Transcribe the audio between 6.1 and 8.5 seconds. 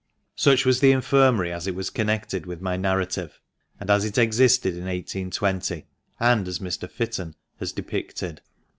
and as Mr. Fitton has depicted.